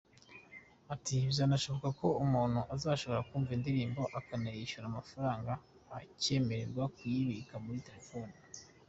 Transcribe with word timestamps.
Ati 0.93 1.15
“Bizanashoboka 1.27 1.87
ko 1.99 2.07
umuntu 2.23 2.59
ashobora 2.95 3.25
kumva 3.29 3.51
indirimbo 3.57 4.01
akanayishyura 4.19 4.85
amafaranga 4.87 5.51
akemererwa 5.99 6.83
kuyibika 6.95 7.55
muri 7.65 7.79
telefone. 7.89 8.33